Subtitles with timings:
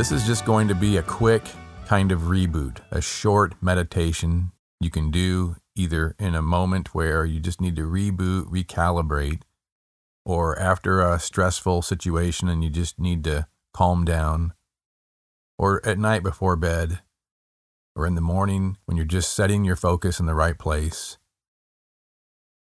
[0.00, 1.42] This is just going to be a quick
[1.84, 7.38] kind of reboot, a short meditation you can do either in a moment where you
[7.38, 9.42] just need to reboot, recalibrate,
[10.24, 14.54] or after a stressful situation and you just need to calm down,
[15.58, 17.00] or at night before bed,
[17.94, 21.18] or in the morning when you're just setting your focus in the right place.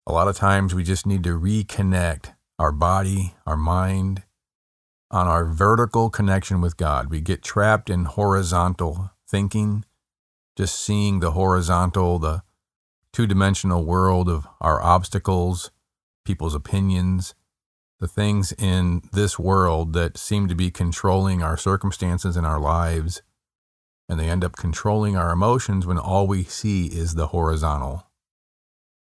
[0.05, 4.21] A lot of times we just need to reconnect our body, our mind,
[5.11, 7.09] on our vertical connection with God.
[7.09, 9.85] We get trapped in horizontal thinking,
[10.57, 12.43] just seeing the horizontal, the
[13.13, 15.71] two dimensional world of our obstacles,
[16.25, 17.35] people's opinions,
[17.99, 23.21] the things in this world that seem to be controlling our circumstances in our lives.
[24.07, 28.03] And they end up controlling our emotions when all we see is the horizontal.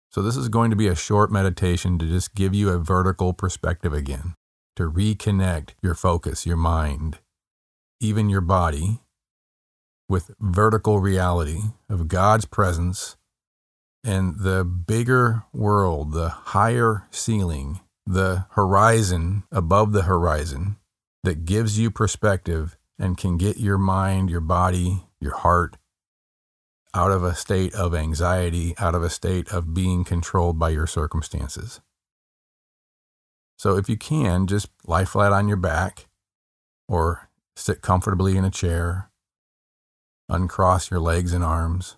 [0.09, 3.33] So, this is going to be a short meditation to just give you a vertical
[3.33, 4.35] perspective again
[4.75, 7.19] to reconnect your focus, your mind,
[7.99, 8.99] even your body
[10.09, 13.15] with vertical reality of God's presence
[14.03, 20.77] and the bigger world, the higher ceiling, the horizon above the horizon
[21.23, 25.77] that gives you perspective and can get your mind, your body, your heart
[26.93, 30.85] out of a state of anxiety, out of a state of being controlled by your
[30.85, 31.81] circumstances.
[33.63, 36.07] So if you can, just lie flat on your back
[36.89, 39.09] or sit comfortably in a chair,
[40.27, 41.95] uncross your legs and arms,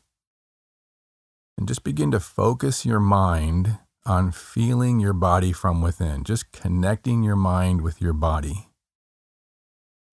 [1.57, 7.23] and just begin to focus your mind on feeling your body from within, just connecting
[7.23, 8.67] your mind with your body.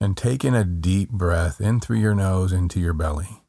[0.00, 3.42] And taking a deep breath in through your nose into your belly.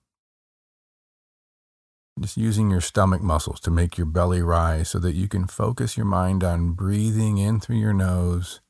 [2.19, 5.97] Just using your stomach muscles to make your belly rise so that you can focus
[5.97, 8.61] your mind on breathing in through your nose,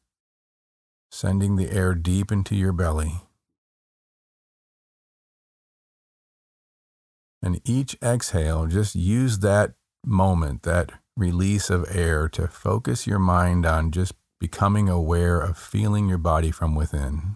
[1.11, 3.21] sending the air deep into your belly.
[7.41, 9.73] And each exhale, just use that
[10.05, 16.07] moment, that release of air to focus your mind on just becoming aware of feeling
[16.07, 17.35] your body from within.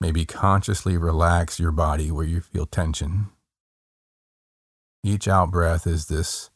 [0.00, 3.30] Maybe consciously relax your body where you feel tension.
[5.02, 6.50] Each out breath is this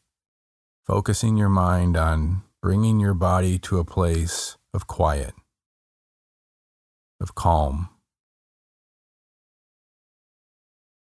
[0.85, 5.33] focusing your mind on bringing your body to a place of quiet,
[7.19, 7.89] of calm.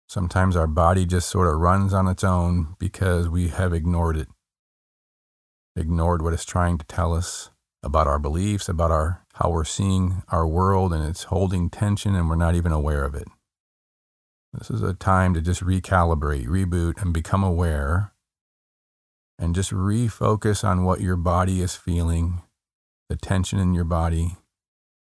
[0.08, 4.28] Sometimes our body just sort of runs on its own because we have ignored it,
[5.76, 7.50] ignored what it's trying to tell us
[7.84, 12.28] about our beliefs, about our how we're seeing our world and it's holding tension and
[12.28, 13.26] we're not even aware of it.
[14.52, 18.12] This is a time to just recalibrate, reboot, and become aware
[19.38, 22.42] and just refocus on what your body is feeling,
[23.08, 24.36] the tension in your body,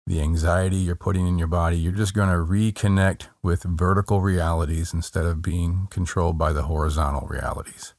[0.08, 1.78] the anxiety you're putting in your body.
[1.78, 7.28] You're just going to reconnect with vertical realities instead of being controlled by the horizontal
[7.28, 7.95] realities.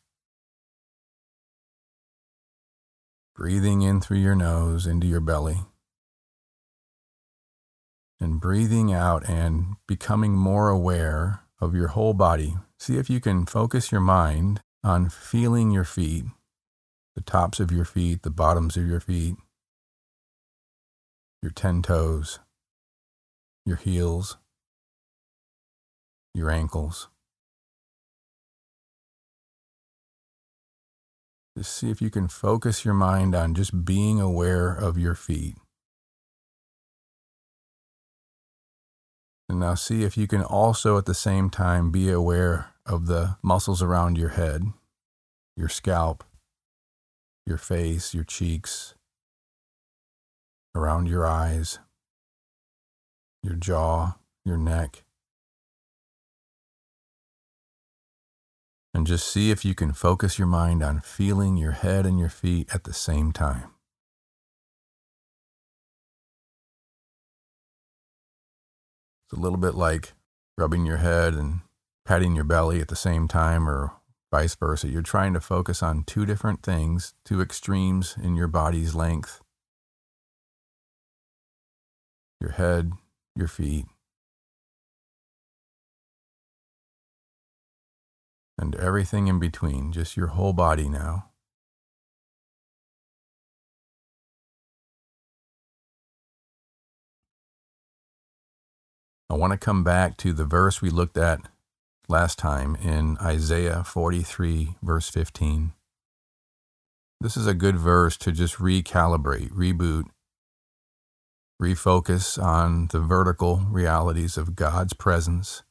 [3.36, 5.58] Breathing in through your nose into your belly
[8.20, 12.56] and breathing out and becoming more aware of your whole body.
[12.78, 16.24] See if you can focus your mind on feeling your feet,
[17.14, 19.36] the tops of your feet, the bottoms of your feet,
[21.42, 22.38] your 10 toes,
[23.64, 24.36] your heels,
[26.34, 27.08] your ankles.
[31.56, 35.56] Just see if you can focus your mind on just being aware of your feet.
[39.48, 43.38] And now see if you can also at the same time be aware of the
[43.42, 44.64] muscles around your head,
[45.56, 46.24] your scalp,
[47.46, 48.94] your face, your cheeks,
[50.74, 51.78] around your eyes,
[53.42, 55.05] your jaw, your neck.
[58.96, 62.30] And just see if you can focus your mind on feeling your head and your
[62.30, 63.72] feet at the same time.
[69.26, 70.14] It's a little bit like
[70.56, 71.60] rubbing your head and
[72.06, 73.92] patting your belly at the same time, or
[74.32, 74.88] vice versa.
[74.88, 79.42] You're trying to focus on two different things, two extremes in your body's length.
[82.40, 82.92] your head,
[83.34, 83.84] your feet,
[88.58, 91.30] and everything in between, just your whole body now.
[99.28, 101.40] I want to come back to the verse we looked at
[102.08, 105.72] last time in Isaiah 43, verse 15.
[107.20, 110.04] This is a good verse to just recalibrate, reboot,
[111.60, 115.62] refocus on the vertical realities of God's presence,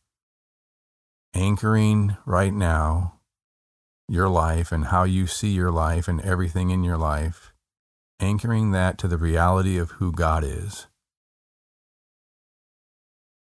[1.36, 3.20] anchoring right now
[4.08, 7.54] your life and how you see your life and everything in your life,
[8.20, 10.88] anchoring that to the reality of who God is.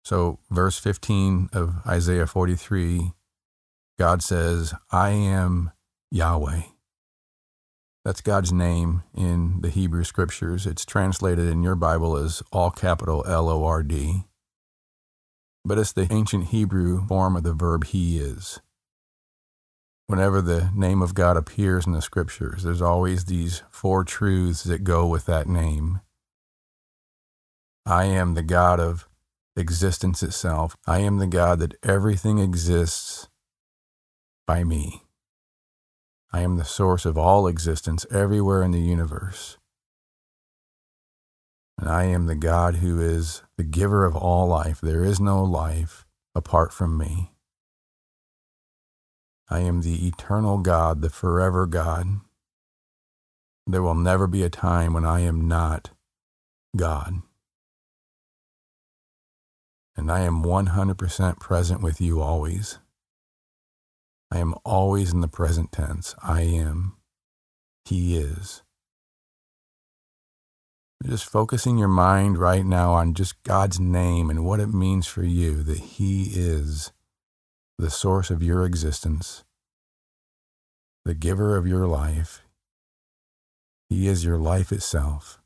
[0.03, 3.13] So, verse 15 of Isaiah 43,
[3.99, 5.73] God says, I am
[6.11, 6.63] Yahweh.
[8.05, 10.67] That's God's name in the Hebrew scriptures.
[10.67, 14.25] It's translated in your Bible as all capital L O R D.
[15.69, 18.59] But it's the ancient Hebrew form of the verb He is.
[20.06, 24.82] Whenever the name of God appears in the scriptures, there's always these four truths that
[24.82, 26.00] go with that name.
[27.85, 29.06] I am the God of
[29.56, 30.75] existence itself.
[30.87, 33.29] I am the God that everything exists
[34.47, 35.03] by me.
[36.32, 39.59] I am the source of all existence everywhere in the universe.
[41.79, 44.81] And I am the God who is the giver of all life.
[44.81, 47.33] There is no life apart from me.
[49.49, 52.21] I am the eternal God, the forever God.
[53.67, 55.91] There will never be a time when I am not
[56.77, 57.23] God
[59.99, 62.79] and I am 100% present with you always.
[64.31, 66.15] I am always in the present tense.
[66.23, 66.97] I am.
[67.85, 68.63] He is.
[71.06, 75.23] Just focusing your mind right now on just God's name and what it means for
[75.23, 76.93] you that He is
[77.79, 79.45] the source of your existence,
[81.05, 82.43] the giver of your life.
[83.89, 85.41] He is your life itself.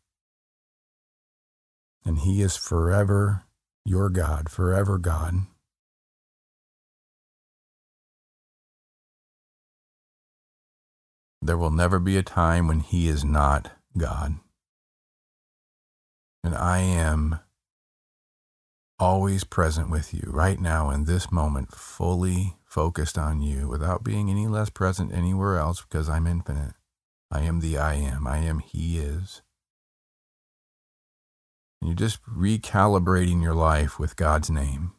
[2.04, 3.44] And He is forever
[3.84, 5.34] your God, forever God.
[11.42, 14.36] There will never be a time when He is not God.
[16.44, 17.38] And I am
[18.98, 24.30] always present with you right now in this moment, fully focused on you without being
[24.30, 26.74] any less present anywhere else because I'm infinite.
[27.30, 28.26] I am the I am.
[28.26, 29.42] I am He is.
[31.80, 34.92] And you're just recalibrating your life with God's name.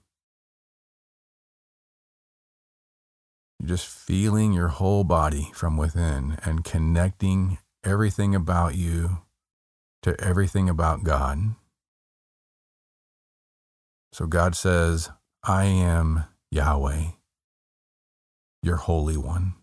[3.60, 9.23] You're just feeling your whole body from within and connecting everything about you
[10.04, 11.56] to everything about God.
[14.14, 15.10] So God says,
[15.44, 17.04] I am Yahweh,
[18.62, 19.56] your Holy One.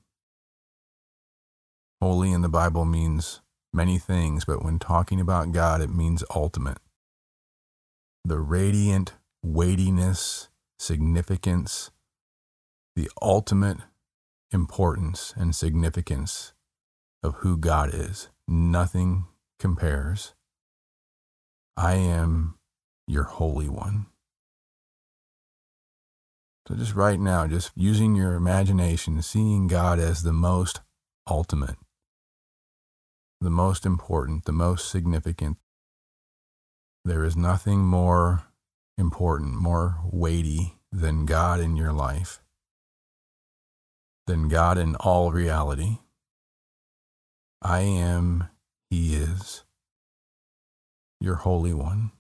[2.03, 3.41] Holy in the Bible means
[3.73, 6.79] many things, but when talking about God, it means ultimate
[8.25, 10.49] the radiant weightiness,
[10.79, 11.91] significance,
[12.95, 13.79] the ultimate
[14.53, 16.53] importance and significance
[17.23, 18.29] of who God is.
[18.47, 19.27] Nothing
[19.61, 20.35] compares.
[21.77, 22.57] I am
[23.07, 24.07] your Holy One.
[26.67, 30.81] So, just right now, just using your imagination, seeing God as the most
[31.29, 31.77] ultimate,
[33.41, 35.59] the most important, the most significant,
[37.05, 38.45] there is nothing more
[38.99, 42.41] important, more weighty than God in your life,
[44.27, 45.99] than God in all reality.
[47.63, 48.49] I am,
[48.91, 49.63] He is,
[51.21, 52.11] your Holy One,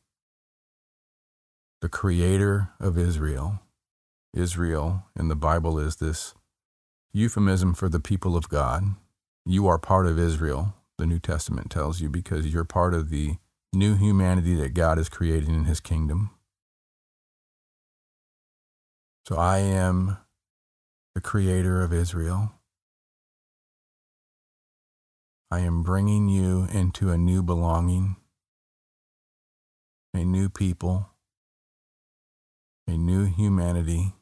[1.80, 3.60] the Creator of Israel.
[4.32, 6.34] Israel in the Bible is this
[7.12, 8.94] euphemism for the people of God.
[9.44, 13.38] You are part of Israel, the New Testament tells you, because you're part of the
[13.72, 16.30] new humanity that God is creating in his kingdom.
[19.26, 20.18] So I am
[21.14, 22.52] the creator of Israel.
[25.52, 28.14] I am bringing you into a new belonging,
[30.14, 31.10] a new people,
[32.86, 34.14] a new humanity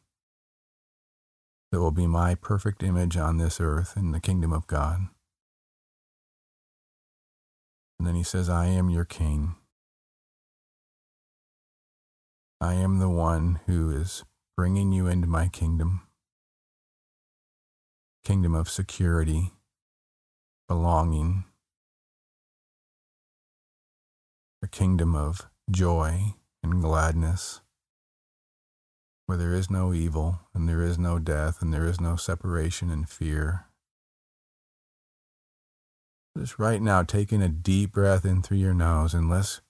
[1.71, 5.09] that will be my perfect image on this earth in the kingdom of God.
[7.99, 9.57] And then he says, I am your king.
[12.59, 14.25] I am the one who is
[14.57, 16.03] bringing you into my kingdom,
[18.25, 19.53] kingdom of security,
[20.69, 21.45] belonging,
[24.63, 27.61] a kingdom of joy and gladness,
[29.27, 32.91] where there is no evil, and there is no death, and there is no separation
[32.91, 33.65] and fear.
[36.37, 39.61] Just right now, taking a deep breath in through your nose, and let's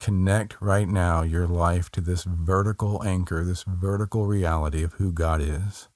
[0.00, 5.40] connect right now your life to this vertical anchor, this vertical reality of who God
[5.40, 5.88] is.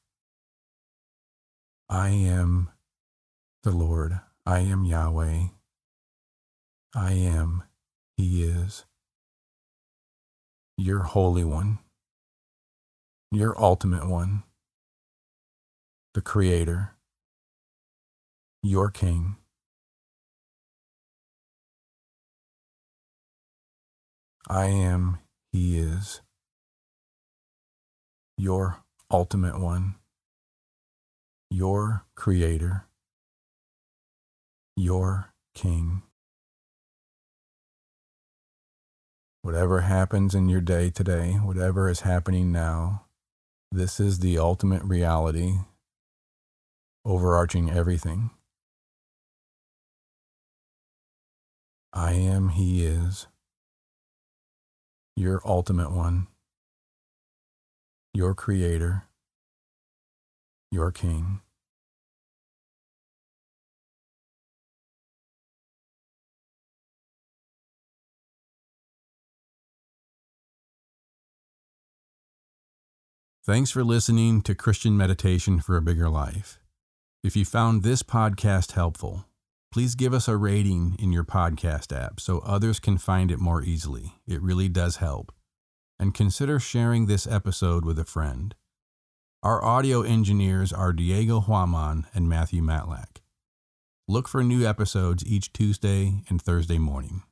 [1.89, 2.71] I am
[3.63, 4.21] the Lord.
[4.45, 5.45] I am Yahweh.
[6.97, 7.63] I am,
[8.17, 8.85] He is.
[10.77, 11.79] Your Holy One,
[13.31, 14.43] your Ultimate One,
[16.15, 16.97] the Creator,
[18.65, 19.37] your King.
[24.49, 25.19] I am,
[25.53, 26.21] He is.
[28.37, 29.95] Your Ultimate One,
[31.49, 32.87] your Creator,
[34.77, 36.03] your King.
[39.43, 43.07] Whatever happens in your day today, whatever is happening now,
[43.71, 45.57] this is the ultimate reality
[47.05, 48.31] overarching everything.
[51.93, 53.27] I am, He is,
[55.17, 56.29] your ultimate one,
[58.15, 59.05] your creator,
[60.71, 61.41] your king.
[73.45, 76.61] Thanks for listening to Christian Meditation for a Bigger Life.
[77.25, 79.25] If you found this podcast helpful,
[79.73, 83.61] please give us a rating in your podcast app so others can find it more
[83.61, 84.13] easily.
[84.29, 85.33] It really does help.
[85.99, 88.55] And consider sharing this episode with a friend.
[89.43, 93.23] Our audio engineers are Diego Huaman and Matthew Matlack.
[94.07, 97.25] Look for new episodes each Tuesday and Thursday morning.